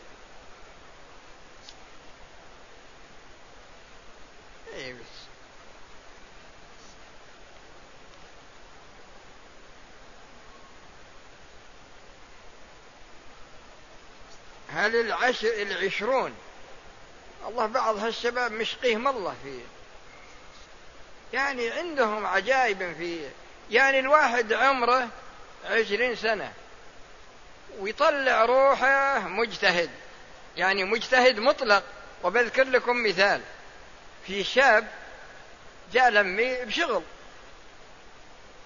إيه 4.74 4.94
بس. 4.94 5.13
هل 14.76 14.96
العشر 14.96 15.62
العشرون. 15.62 16.34
الله 17.48 17.66
بعض 17.66 17.98
هالشباب 17.98 18.52
مشقيهم 18.52 19.08
الله 19.08 19.36
فيه. 19.44 19.62
يعني 21.34 21.70
عندهم 21.70 22.26
عجائب 22.26 22.96
فيه 22.98 23.30
يعني 23.72 24.00
الواحد 24.00 24.54
عمره 24.54 25.08
عشرين 25.66 26.16
سنة 26.16 26.54
ويطلع 27.80 28.46
روحه 28.46 29.20
مجتهد. 29.20 29.90
يعني 30.58 30.84
مجتهد 30.84 31.40
مطلق. 31.40 31.84
وبذكر 32.24 32.64
لكم 32.64 33.04
مثال. 33.04 33.42
في 34.28 34.44
شاب 34.44 34.88
جاء 35.94 36.10
لمي 36.10 36.66
بشغل 36.66 37.04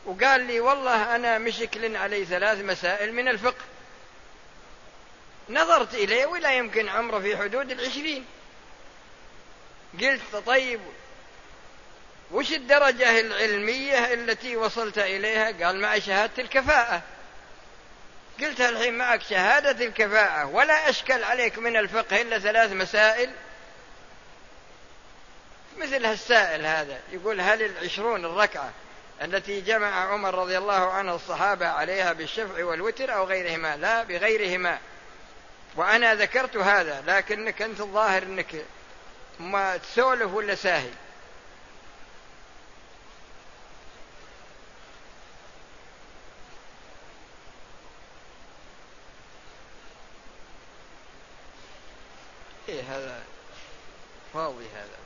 وقال 0.05 0.41
لي 0.41 0.59
والله 0.59 1.15
أنا 1.15 1.37
مشكل 1.37 1.95
علي 1.95 2.25
ثلاث 2.25 2.59
مسائل 2.59 3.13
من 3.13 3.27
الفقه. 3.27 3.63
نظرت 5.49 5.93
إليه 5.93 6.25
ولا 6.25 6.53
يمكن 6.57 6.89
عمره 6.89 7.19
في 7.19 7.37
حدود 7.37 7.71
العشرين. 7.71 8.25
قلت 10.01 10.35
طيب 10.45 10.79
وش 12.31 12.51
الدرجة 12.51 13.19
العلمية 13.19 14.13
التي 14.13 14.55
وصلت 14.55 14.97
إليها؟ 14.97 15.65
قال 15.65 15.81
مع 15.81 15.99
شهادة 15.99 16.43
الكفاءة. 16.43 17.01
قلت 18.41 18.61
الحين 18.61 18.97
معك 18.97 19.21
شهادة 19.21 19.85
الكفاءة 19.85 20.45
ولا 20.45 20.89
أشكل 20.89 21.23
عليك 21.23 21.57
من 21.57 21.77
الفقه 21.77 22.21
إلا 22.21 22.39
ثلاث 22.39 22.71
مسائل. 22.71 23.29
مثل 25.77 26.05
هالسائل 26.05 26.65
هذا 26.65 26.99
يقول 27.11 27.41
هل 27.41 27.61
العشرون 27.61 28.25
الركعة 28.25 28.71
التي 29.21 29.61
جمع 29.61 30.11
عمر 30.11 30.35
رضي 30.35 30.57
الله 30.57 30.91
عنه 30.91 31.15
الصحابة 31.15 31.67
عليها 31.67 32.13
بالشفع 32.13 32.63
والوتر 32.63 33.13
أو 33.13 33.25
غيرهما؟ 33.25 33.77
لا 33.77 34.03
بغيرهما. 34.03 34.79
وأنا 35.77 36.15
ذكرت 36.15 36.57
هذا 36.57 37.03
لكنك 37.07 37.61
أنت 37.61 37.79
الظاهر 37.79 38.23
أنك 38.23 38.65
ما 39.39 39.77
تسولف 39.77 40.33
ولا 40.33 40.55
ساهي. 40.55 40.91
إيه 52.69 52.81
هذا 52.81 53.23
فاضي 54.33 54.65
هذا. 54.75 54.97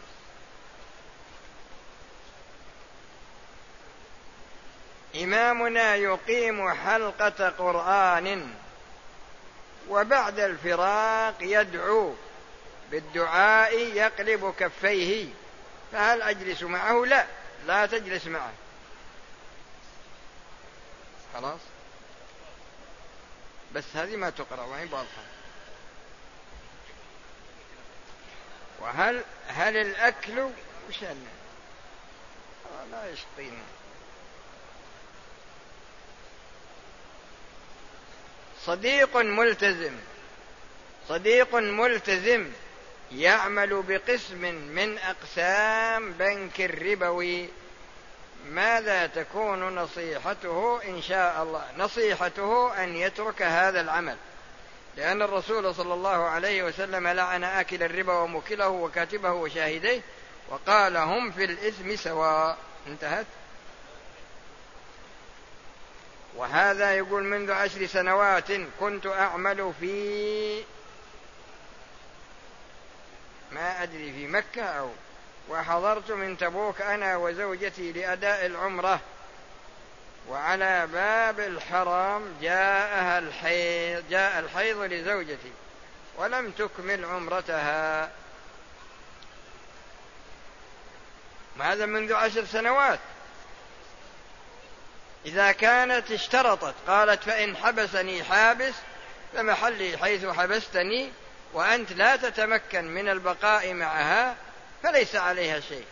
إمامنا 5.23 5.95
يقيم 5.95 6.73
حلقة 6.73 7.49
قرآن. 7.49 8.55
وبعد 9.89 10.39
الفراق 10.39 11.35
يدعو 11.41 12.15
بالدعاء 12.91 13.77
يقلب 13.77 14.53
كفيه 14.59 15.29
فهل 15.91 16.21
أجلس 16.21 16.63
معه؟ 16.63 17.05
لا 17.05 17.25
لا 17.65 17.85
تجلس 17.85 18.27
معه. 18.27 18.51
خلاص؟ 21.33 21.59
بس 23.73 23.83
هذه 23.95 24.15
ما 24.15 24.29
تقرأ 24.29 24.65
وين 24.65 24.93
واضحة 24.93 25.23
وهل 28.79 29.23
هل 29.47 29.77
الأكل؟ 29.77 30.39
وش 30.89 31.01
لا 32.91 33.09
يسقينا 33.09 33.63
صديق 38.65 39.17
ملتزم. 39.17 39.93
صديق 41.09 41.55
ملتزم 41.55 42.47
يعمل 43.11 43.83
بقسم 43.87 44.41
من 44.55 44.97
أقسام 44.97 46.11
بنك 46.11 46.61
الربوي. 46.61 47.49
ماذا 48.45 49.07
تكون 49.07 49.75
نصيحته 49.75 50.81
إن 50.85 51.01
شاء 51.01 51.43
الله؟ 51.43 51.63
نصيحته 51.77 52.83
أن 52.83 52.95
يترك 52.95 53.41
هذا 53.41 53.81
العمل. 53.81 54.15
لأن 54.97 55.21
الرسول 55.21 55.75
صلى 55.75 55.93
الله 55.93 56.29
عليه 56.29 56.63
وسلم 56.63 57.07
لعن 57.07 57.43
آكل 57.43 57.83
الربا 57.83 58.13
وموكله 58.13 58.67
وكاتبه 58.67 59.31
وشاهديه 59.31 60.01
وقال 60.49 60.97
هم 60.97 61.31
في 61.31 61.43
الإثم 61.43 61.95
سواء. 61.95 62.57
انتهت؟ 62.87 63.25
وهذا 66.35 66.93
يقول 66.95 67.23
منذ 67.23 67.51
عشر 67.51 67.85
سنوات 67.85 68.51
كنت 68.79 69.07
أعمل 69.07 69.73
في 69.79 70.63
ما 73.51 73.83
أدري 73.83 74.13
في 74.13 74.27
مكة 74.27 74.63
أو 74.63 74.89
وحضرت 75.49 76.11
من 76.11 76.37
تبوك 76.37 76.81
أنا 76.81 77.17
وزوجتي 77.17 77.91
لأداء 77.91 78.45
العمرة 78.45 78.99
وعلى 80.29 80.87
باب 80.87 81.39
الحرام 81.39 82.33
جاءها 82.41 83.19
الحيض 83.19 84.03
جاء 84.09 84.39
الحيض 84.39 84.77
لزوجتي 84.77 85.51
ولم 86.17 86.51
تكمل 86.51 87.05
عمرتها. 87.05 88.09
هذا 91.59 91.85
منذ 91.85 92.13
عشر 92.13 92.45
سنوات؟ 92.45 92.99
إذا 95.25 95.51
كانت 95.51 96.11
اشترطت 96.11 96.75
قالت 96.87 97.23
فإن 97.23 97.57
حبسني 97.57 98.23
حابس 98.23 98.73
فمحلي 99.33 99.97
حيث 99.97 100.25
حبستني 100.25 101.11
وأنت 101.53 101.91
لا 101.91 102.15
تتمكن 102.15 102.85
من 102.85 103.09
البقاء 103.09 103.73
معها 103.73 104.35
فليس 104.83 105.15
عليها 105.15 105.59
شيء. 105.59 105.85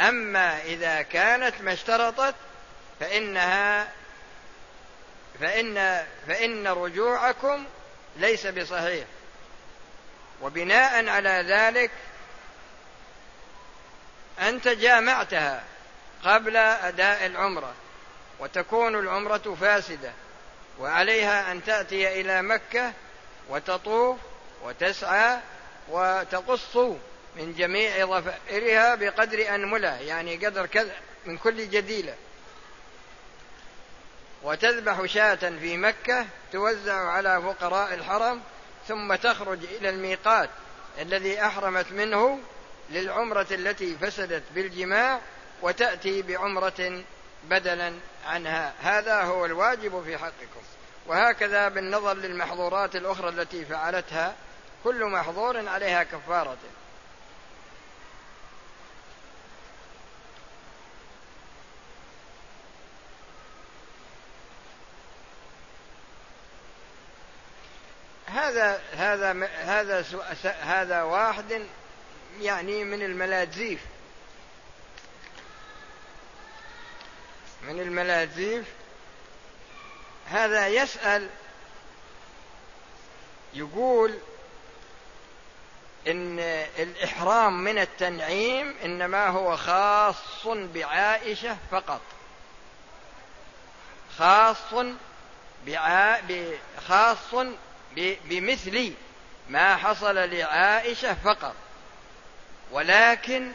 أما 0.00 0.62
إذا 0.62 1.02
كانت 1.02 1.60
ما 1.60 1.72
اشترطت 1.72 2.34
فإنها 3.00 3.88
فإن 5.40 6.06
فإن 6.28 6.68
رجوعكم 6.68 7.64
ليس 8.16 8.46
بصحيح. 8.46 9.04
وبناء 10.42 11.08
على 11.08 11.44
ذلك 11.48 11.90
أنت 14.40 14.68
جامعتها 14.68 15.64
قبل 16.24 16.56
أداء 16.56 17.26
العمرة. 17.26 17.74
وتكون 18.40 18.98
العمرة 18.98 19.56
فاسدة 19.60 20.12
وعليها 20.80 21.52
أن 21.52 21.64
تأتي 21.64 22.20
إلى 22.20 22.42
مكة 22.42 22.92
وتطوف 23.48 24.18
وتسعى 24.64 25.38
وتقص 25.88 26.76
من 27.36 27.54
جميع 27.58 28.04
ضفائرها 28.04 28.94
بقدر 28.94 29.54
أنملة 29.54 30.00
يعني 30.00 30.46
قدر 30.46 30.66
كذا 30.66 30.96
من 31.26 31.38
كل 31.38 31.70
جديلة. 31.70 32.14
وتذبح 34.42 35.06
شاة 35.06 35.34
في 35.34 35.76
مكة 35.76 36.26
توزع 36.52 36.94
على 36.94 37.42
فقراء 37.42 37.94
الحرم 37.94 38.40
ثم 38.88 39.14
تخرج 39.14 39.64
إلى 39.64 39.88
الميقات 39.88 40.50
الذي 41.00 41.46
أحرمت 41.46 41.92
منه 41.92 42.38
للعمرة 42.90 43.46
التي 43.50 43.96
فسدت 43.96 44.42
بالجماع 44.54 45.20
وتأتي 45.62 46.22
بعمرة 46.22 47.02
بدلا 47.44 47.94
عنها. 48.26 48.72
هذا 48.82 49.22
هو 49.22 49.44
الواجب 49.44 50.02
في 50.04 50.18
حقكم. 50.18 50.62
وهكذا 51.06 51.68
بالنظر 51.68 52.14
للمحظورات 52.14 52.96
الأخرى 52.96 53.28
التي 53.28 53.64
فعلتها 53.64 54.34
كل 54.84 55.04
محظور 55.04 55.68
عليها 55.68 56.02
كفارة. 56.02 56.56
هذا 68.32 68.80
هذا 68.92 69.46
هذا 69.46 70.04
هذا 70.62 71.02
واحد 71.02 71.66
يعني 72.40 72.84
من 72.84 73.02
الملاذيف 73.02 73.80
من 77.62 77.80
الملاذيف 77.80 78.64
هذا 80.26 80.68
يسأل 80.68 81.28
يقول 83.54 84.18
إن 86.06 86.38
الإحرام 86.78 87.64
من 87.64 87.78
التنعيم 87.78 88.74
إنما 88.84 89.28
هو 89.28 89.56
خاص 89.56 90.46
بعائشة 90.46 91.56
فقط. 91.70 92.00
خاص 94.18 94.74
بعا... 95.66 96.20
خاص 96.88 97.46
بمثل 98.24 98.94
ما 99.48 99.76
حصل 99.76 100.14
لعائشة 100.14 101.14
فقط. 101.14 101.54
ولكن 102.70 103.52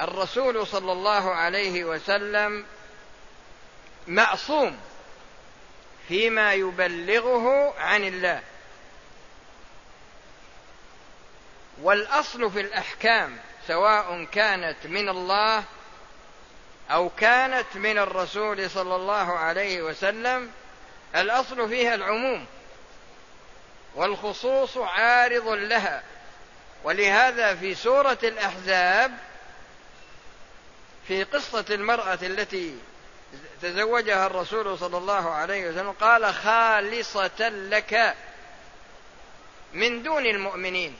الرسول 0.00 0.66
صلى 0.66 0.92
الله 0.92 1.34
عليه 1.34 1.84
وسلم 1.84 2.66
معصوم 4.06 4.78
فيما 6.08 6.54
يبلغه 6.54 7.74
عن 7.78 8.04
الله. 8.04 8.42
والأصل 11.82 12.50
في 12.50 12.60
الأحكام 12.60 13.38
سواء 13.66 14.24
كانت 14.24 14.86
من 14.86 15.08
الله 15.08 15.64
أو 16.90 17.08
كانت 17.08 17.66
من 17.74 17.98
الرسول 17.98 18.70
صلى 18.70 18.96
الله 18.96 19.38
عليه 19.38 19.82
وسلم 19.82 20.50
الأصل 21.16 21.68
فيها 21.68 21.94
العموم 21.94 22.46
والخصوص 23.94 24.76
عارض 24.76 25.48
لها. 25.48 26.02
ولهذا 26.84 27.54
في 27.54 27.74
سورة 27.74 28.18
الأحزاب 28.22 29.18
في 31.08 31.24
قصة 31.24 31.64
المرأة 31.70 32.18
التي 32.22 32.78
تزوجها 33.64 34.26
الرسول 34.26 34.78
صلى 34.78 34.98
الله 34.98 35.30
عليه 35.30 35.68
وسلم 35.68 35.92
قال 35.92 36.34
خالصة 36.34 37.48
لك 37.48 38.14
من 39.72 40.02
دون 40.02 40.26
المؤمنين. 40.26 40.96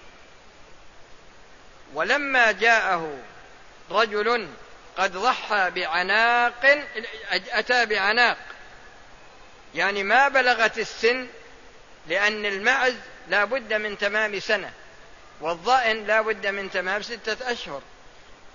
ولما 1.94 2.52
جاءه 2.52 3.18
رجل 3.90 4.48
قد 4.96 5.12
ضحى 5.12 5.70
بعناق 5.70 6.86
أتى 7.30 7.86
بعناق. 7.86 8.38
يعني 9.74 10.02
ما 10.02 10.28
بلغت 10.28 10.78
السن 10.78 11.26
لأن 12.06 12.46
المعز 12.46 12.96
لا 13.28 13.44
بد 13.44 13.72
من 13.72 13.98
تمام 13.98 14.40
سنة 14.40 14.72
والضأن 15.40 16.06
لا 16.06 16.20
بد 16.20 16.46
من 16.46 16.70
تمام 16.70 17.02
ستة 17.02 17.52
أشهر. 17.52 17.82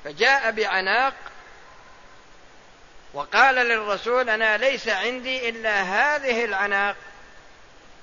فجاء 0.03 0.51
بعناق 0.51 1.13
وقال 3.13 3.55
للرسول 3.55 4.29
أنا 4.29 4.57
ليس 4.57 4.87
عندي 4.87 5.49
إلا 5.49 5.81
هذه 5.81 6.45
العناق. 6.45 6.95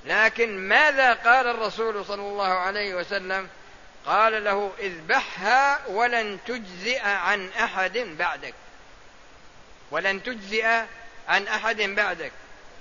لكن 0.04 0.58
ماذا 0.58 1.14
قال 1.14 1.46
الرسول 1.46 2.04
صلى 2.04 2.22
الله 2.22 2.48
عليه 2.48 2.94
وسلم؟ 2.94 3.48
قال 4.06 4.44
له 4.44 4.72
اذبحها 4.78 5.86
ولن 5.88 6.38
تجزئ 6.46 7.00
عن 7.00 7.48
أحد 7.60 7.98
بعدك. 7.98 8.54
ولن 9.90 10.22
تجزئ 10.22 10.66
عن 11.28 11.48
أحد 11.48 11.82
بعدك. 11.82 12.32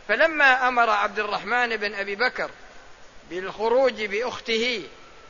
فلما 0.07 0.67
أمر 0.67 0.89
عبد 0.89 1.19
الرحمن 1.19 1.77
بن 1.77 1.93
أبي 1.93 2.15
بكر 2.15 2.51
بالخروج 3.29 4.03
بأخته 4.03 4.83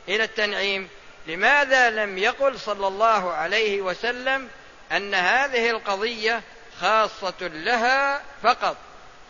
إلى 0.08 0.24
التنعيم 0.24 0.88
لماذا 1.26 1.90
لم 1.90 2.18
يقل 2.18 2.60
صلى 2.60 2.86
الله 2.86 3.32
عليه 3.32 3.82
وسلم 3.82 4.48
أن 4.92 5.14
هذه 5.14 5.70
القضية 5.70 6.42
خاصة 6.80 7.34
لها 7.40 8.22
فقط 8.42 8.76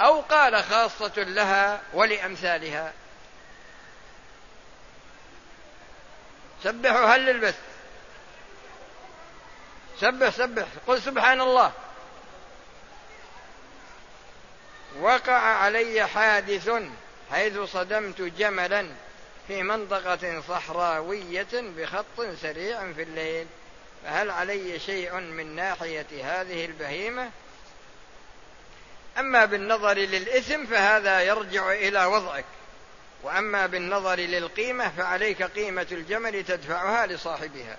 أو 0.00 0.20
قال 0.20 0.64
خاصة 0.64 1.22
لها 1.22 1.80
ولأمثالها. 1.92 2.92
سبحوا 6.64 7.06
هل 7.06 7.30
البث 7.30 7.58
سبح 10.00 10.30
سبح. 10.30 10.66
قل 10.86 11.02
سبحان 11.02 11.40
الله. 11.40 11.72
وقع 15.00 15.38
علي 15.38 16.08
حادث 16.08 16.70
حيث 17.30 17.58
صدمت 17.58 18.22
جملا 18.22 18.88
في 19.48 19.62
منطقة 19.62 20.42
صحراوية 20.48 21.46
بخط 21.52 22.20
سريع 22.42 22.92
في 22.92 23.02
الليل. 23.02 23.46
فهل 24.04 24.30
علي 24.30 24.78
شيء 24.78 25.14
من 25.14 25.56
ناحية 25.56 26.06
هذه 26.22 26.64
البهيمة؟ 26.64 27.30
أما 29.18 29.44
بالنظر 29.44 29.94
للإثم 29.94 30.66
فهذا 30.66 31.20
يرجع 31.20 31.72
إلى 31.72 32.04
وضعك. 32.04 32.44
وأما 33.22 33.66
بالنظر 33.66 34.18
للقيمة 34.18 34.90
فعليك 34.96 35.42
قيمة 35.42 35.86
الجمل 35.92 36.44
تدفعها 36.44 37.06
لصاحبها. 37.06 37.76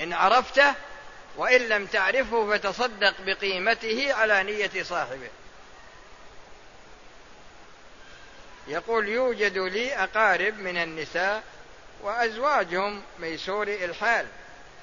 إن 0.00 0.12
عرفته 0.12 0.74
وإن 1.36 1.60
لم 1.60 1.86
تعرفه 1.86 2.50
فتصدق 2.50 3.14
بقيمته 3.20 4.14
على 4.14 4.42
نية 4.42 4.82
صاحبه. 4.82 5.30
يقول 8.66 9.08
يوجد 9.08 9.58
لي 9.58 9.94
أقارب 9.94 10.58
من 10.58 10.76
النساء 10.76 11.42
وأزواجهم 12.02 13.02
ميسور 13.18 13.68
الحال. 13.68 14.26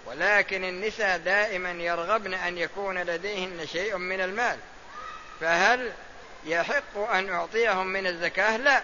ولكن 0.06 0.64
النساء 0.64 1.18
دائما 1.18 1.72
يرغبن 1.72 2.34
أن 2.34 2.58
يكون 2.58 2.98
لديهن 2.98 3.68
شيء 3.68 3.98
من 3.98 4.22
المال. 4.22 4.58
فهل 5.40 5.92
يحق 6.46 6.98
أن 6.98 7.30
أعطيهم 7.30 7.88
من 7.88 8.08
الزكاة؟ 8.08 8.58
لا. 8.58 8.82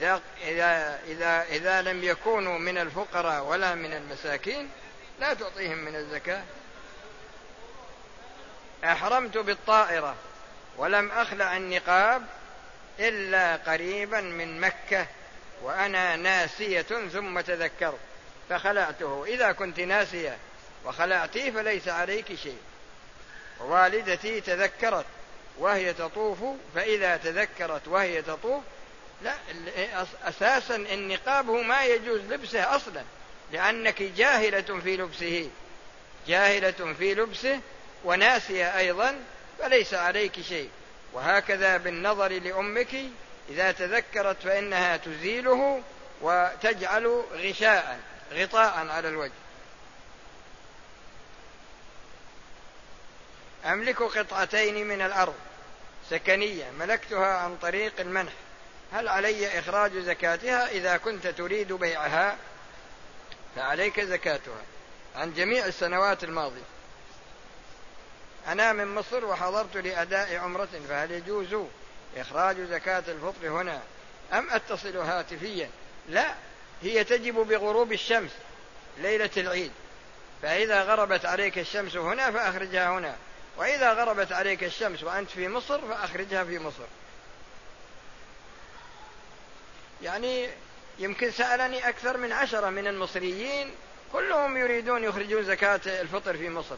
إذا, 0.00 0.22
إذا, 0.42 1.00
إذا, 1.06 1.42
إذا 1.42 1.82
لم 1.82 2.04
يكونوا 2.04 2.58
من 2.58 2.78
الفقراء 2.78 3.44
ولا 3.44 3.74
من 3.74 3.92
المساكين 3.92 4.70
لا 5.20 5.34
تعطيهم 5.34 5.78
من 5.78 5.96
الزكاة. 5.96 6.42
أحرمت 8.84 9.38
بالطائرة 9.38 10.14
ولم 10.76 11.10
أخلع 11.10 11.56
النقاب 11.56 12.26
إلا 13.00 13.56
قريبا 13.56 14.20
من 14.20 14.60
مكة. 14.60 15.06
وأنا 15.62 16.16
ناسية 16.16 16.82
ثم 16.82 17.40
تذكرت 17.40 17.98
فخلعته. 18.50 19.24
إذا 19.24 19.52
كنت 19.52 19.80
ناسية 19.80 20.38
وخلعتي 20.84 21.52
فليس 21.52 21.88
عليك 21.88 22.34
شيء. 22.34 22.58
ووالدتي 23.60 24.40
تذكرت 24.40 25.04
وهي 25.58 25.92
تطوف 25.92 26.38
فإذا 26.74 27.16
تذكرت 27.16 27.88
وهي 27.88 28.22
تطوف 28.22 28.62
لا 29.22 29.34
أساسا 30.24 30.76
النقاب 30.76 31.50
ما 31.50 31.84
يجوز 31.84 32.20
لبسه 32.20 32.76
أصلا 32.76 33.02
لأنك 33.52 34.02
جاهلة 34.02 34.80
في 34.80 34.96
لبسه. 34.96 35.50
جاهلة 36.28 36.94
في 36.98 37.14
لبسه 37.14 37.60
وناسية 38.04 38.78
أيضا 38.78 39.18
فليس 39.58 39.94
عليك 39.94 40.40
شيء. 40.40 40.70
وهكذا 41.12 41.76
بالنظر 41.76 42.32
لأمك 42.32 42.96
إذا 43.48 43.72
تذكرت 43.72 44.42
فإنها 44.42 44.96
تزيله 44.96 45.82
وتجعل 46.20 47.24
غشاء 47.32 48.00
غطاء 48.32 48.88
على 48.88 49.08
الوجه. 49.08 49.32
أملك 53.64 54.02
قطعتين 54.02 54.88
من 54.88 55.02
الأرض 55.02 55.34
سكنية 56.10 56.70
ملكتها 56.70 57.26
عن 57.26 57.56
طريق 57.56 58.00
المنح. 58.00 58.32
هل 58.92 59.08
علي 59.08 59.58
إخراج 59.58 59.98
زكاتها؟ 59.98 60.68
إذا 60.68 60.96
كنت 60.96 61.26
تريد 61.26 61.72
بيعها 61.72 62.36
فعليك 63.56 64.00
زكاتها. 64.00 64.62
عن 65.16 65.34
جميع 65.34 65.66
السنوات 65.66 66.24
الماضية. 66.24 66.62
أنا 68.48 68.72
من 68.72 68.94
مصر 68.94 69.24
وحضرت 69.24 69.76
لأداء 69.76 70.36
عمرة 70.36 70.68
فهل 70.88 71.10
يجوز 71.10 71.66
إخراج 72.16 72.60
زكاة 72.60 73.04
الفطر 73.08 73.48
هنا 73.48 73.82
أم 74.32 74.50
أتصل 74.50 74.96
هاتفيا؟ 74.96 75.70
لا 76.08 76.34
هي 76.82 77.04
تجب 77.04 77.34
بغروب 77.34 77.92
الشمس 77.92 78.30
ليلة 78.98 79.30
العيد. 79.36 79.72
فإذا 80.42 80.82
غربت 80.82 81.24
عليك 81.24 81.58
الشمس 81.58 81.96
هنا 81.96 82.30
فأخرجها 82.30 82.90
هنا 82.90 83.16
وإذا 83.56 83.92
غربت 83.92 84.32
عليك 84.32 84.64
الشمس 84.64 85.02
وأنت 85.02 85.30
في 85.30 85.48
مصر 85.48 85.80
فأخرجها 85.88 86.44
في 86.44 86.58
مصر. 86.58 86.84
يعني 90.02 90.48
يمكن 90.98 91.30
سألني 91.30 91.88
أكثر 91.88 92.16
من 92.16 92.32
عشرة 92.32 92.70
من 92.70 92.86
المصريين 92.86 93.74
كلهم 94.12 94.56
يريدون 94.56 95.04
يخرجون 95.04 95.44
زكاة 95.44 95.80
الفطر 95.86 96.36
في 96.36 96.48
مصر. 96.48 96.76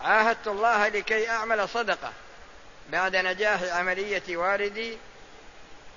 عاهدت 0.00 0.48
الله 0.48 0.88
لكي 0.88 1.28
أعمل 1.28 1.68
صدقة. 1.68 2.12
بعد 2.88 3.16
نجاح 3.16 3.62
عملية 3.62 4.36
والدي 4.36 4.98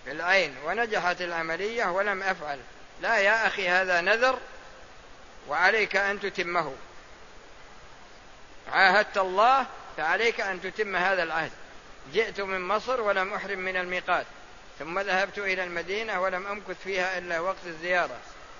في 0.06 0.12
العين 0.12 0.56
ونجحت 0.66 1.22
العملية 1.22 1.86
ولم 1.86 2.24
أفعل. 2.24 2.60
لا 3.02 3.18
يا 3.18 3.48
أخي 3.48 3.70
هذا 3.70 4.02
نذر 4.02 4.40
وعليك 5.48 5.96
أن 5.96 6.20
تتمه. 6.20 6.74
عاهدت 8.72 9.18
الله 9.18 9.66
فعليك 9.98 10.42
أن 10.42 10.62
تتم 10.62 10.96
هذا 10.96 11.24
العهد. 11.24 11.52
جئت 12.14 12.42
من 12.42 12.62
مصر 12.62 13.02
ولم 13.02 13.34
أحرم 13.34 13.60
من 13.60 13.78
الميقات. 13.78 14.26
ثم 14.80 15.00
ذهبت 15.00 15.38
إلى 15.38 15.64
المدينة 15.64 16.22
ولم 16.22 16.48
أمكث 16.48 16.84
فيها 16.84 17.18
إلا 17.18 17.40
وقت 17.40 17.66
الزيارة. 17.66 18.18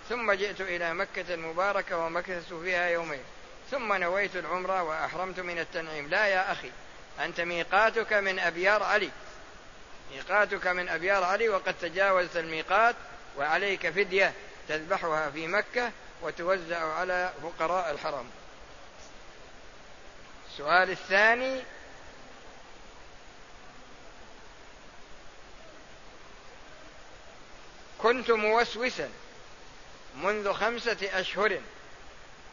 ثم 0.10 0.32
جئت 0.32 0.62
إلى 0.62 0.94
مكة 0.94 1.34
المباركة 1.34 1.98
ومكثت 1.98 2.54
فيها 2.54 2.90
يومين. 2.90 3.24
ثم 3.72 3.94
نويت 3.94 4.36
العمرة 4.36 4.84
وأحرمت 4.84 5.40
من 5.40 5.60
التنعيم. 5.60 6.08
لا 6.10 6.28
يا 6.28 6.52
أخي. 6.52 6.72
أنت 7.26 7.42
ميقاتك 7.42 8.14
من 8.14 8.40
أبيار 8.40 8.84
علي. 8.84 9.10
ميقاتك 10.12 10.68
من 10.68 10.90
أبيار 10.90 11.24
علي 11.24 11.50
وقد 11.50 11.76
تجاوزت 11.82 12.38
الميقات 12.38 12.96
وعليك 13.38 13.90
فدية 13.90 14.34
تذبحها 14.68 15.30
في 15.30 15.48
مكة 15.48 15.92
وتوزع 16.22 16.94
على 16.94 17.34
فقراء 17.44 17.92
الحرم. 17.92 18.30
السؤال 20.52 20.90
الثاني. 20.90 21.62
كنت 28.00 28.32
موسوسا 28.32 29.10
منذ 30.16 30.54
خمسة 30.54 30.98
أشهر 31.14 31.62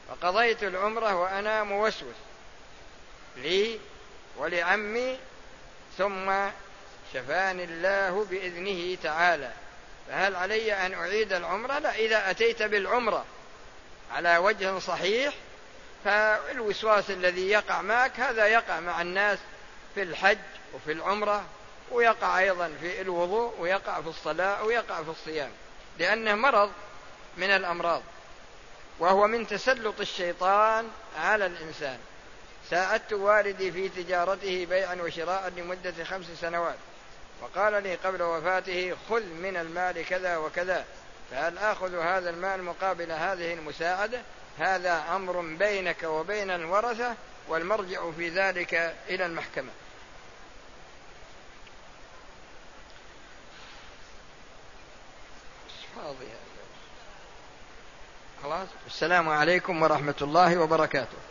فقضيت 0.09 0.63
العمرة 0.63 1.15
وأنا 1.15 1.63
موسوس. 1.63 2.15
لي 3.37 3.81
ولعمي 4.39 5.19
ثم 5.99 6.33
شفاني 7.15 7.65
الله 7.65 8.25
بإذنه 8.31 8.97
تعالى. 9.03 9.51
فهل 10.09 10.37
علي 10.37 10.73
أن 10.73 10.95
أعيد 10.95 11.33
العمرة؟ 11.33 11.79
لا 11.79 11.95
إذا 11.95 12.31
أتيت 12.31 12.63
بالعمرة 12.63 13.25
على 14.13 14.39
وجه 14.39 14.79
صحيح 14.79 15.35
فالوسواس 16.05 17.11
الذي 17.11 17.49
يقع 17.49 17.83
معك 17.83 18.21
هذا 18.21 18.47
يقع 18.47 18.81
مع 18.81 19.03
الناس 19.03 19.39
في 19.95 20.03
الحج 20.03 20.39
وفي 20.75 20.93
العمرة 20.93 21.45
ويقع 21.91 22.39
أيضا 22.39 22.73
في 22.81 23.01
الوضوء 23.01 23.55
ويقع 23.59 24.01
في 24.01 24.09
الصلاة 24.09 24.65
ويقع 24.65 25.03
في 25.03 25.11
الصيام 25.11 25.51
لأنه 25.99 26.35
مرض 26.35 26.71
من 27.37 27.51
الأمراض 27.51 28.03
وهو 28.99 29.27
من 29.27 29.47
تسلط 29.47 30.01
الشيطان 30.01 30.89
على 31.19 31.47
الإنسان. 31.47 31.99
ساعدت 32.71 33.13
والدي 33.13 33.73
في 33.73 33.89
تجارته 33.89 34.67
بيعا 34.71 34.95
وشراء 34.95 35.53
لمدة 35.57 36.05
خمس 36.05 36.27
سنوات. 36.41 36.77
وقال 37.43 37.83
لي 37.83 37.95
قبل 37.95 38.23
وفاته 38.23 38.97
خذ 39.11 39.23
من 39.23 39.57
المال 39.57 40.07
كذا 40.07 40.37
وكذا 40.37 40.85
فهل 41.31 41.59
آخذ 41.59 41.95
هذا 41.95 42.31
المال 42.31 42.63
مقابل 42.63 43.13
هذه 43.13 43.53
المساعدة؟ 43.55 44.23
هذا 44.59 45.05
أمر 45.15 45.41
بينك 45.41 46.03
وبين 46.03 46.51
الورثة 46.51 47.15
والمرجع 47.49 48.11
في 48.11 48.29
ذلك 48.29 48.75
إلى 49.09 49.27
المحكمة. 49.27 49.71
خلاص؟ 58.43 58.69
السلام 58.87 59.29
عليكم 59.29 59.83
ورحمة 59.83 60.15
الله 60.23 60.59
وبركاته. 60.59 61.28